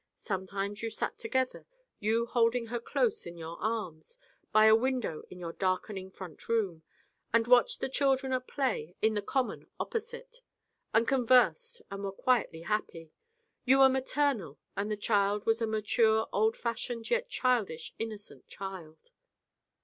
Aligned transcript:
Sometimes 0.17 0.81
you 0.81 0.89
sat 0.89 1.19
together 1.19 1.67
you 1.99 2.25
holding 2.25 2.65
her 2.73 2.79
close 2.79 3.27
in 3.27 3.37
your 3.37 3.59
arms 3.59 4.17
by 4.51 4.65
a 4.65 4.75
window 4.75 5.21
in 5.29 5.37
your 5.39 5.53
darkening 5.53 6.09
front 6.09 6.49
room, 6.49 6.81
and 7.31 7.45
watched 7.45 7.81
the 7.81 7.87
children 7.87 8.33
at 8.33 8.47
play 8.47 8.95
in 9.03 9.13
the 9.13 9.21
common 9.21 9.67
opposite, 9.79 10.41
and 10.91 11.07
conversed 11.07 11.83
and 11.91 12.03
were 12.03 12.11
quietly 12.11 12.61
happy. 12.61 13.11
You 13.63 13.77
were 13.77 13.89
maternal 13.89 14.57
and 14.75 14.89
the 14.89 14.97
child 14.97 15.45
was 15.45 15.61
a 15.61 15.67
mature 15.67 16.27
old 16.33 16.57
fashioned 16.57 17.11
yet 17.11 17.29
childish 17.29 17.93
innocent 17.99 18.47
child. 18.47 19.11